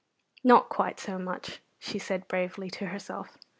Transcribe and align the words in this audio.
"Not 0.43 0.67
quite 0.67 0.99
so 0.99 1.19
much," 1.19 1.61
she 1.77 1.99
said 1.99 2.27
bravely 2.27 2.71
to 2.71 2.87
herself. 2.87 3.37